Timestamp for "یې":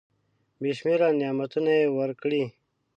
1.79-1.85